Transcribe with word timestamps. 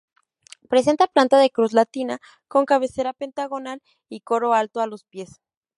Presenta 0.67 1.05
planta 1.05 1.37
de 1.37 1.51
cruz 1.51 1.73
latina 1.73 2.17
con 2.47 2.65
cabecera 2.65 3.13
pentagonal 3.13 3.83
y 4.09 4.21
coro 4.21 4.55
alto 4.55 4.79
a 4.79 4.87
los 4.87 5.03
pies. 5.03 5.39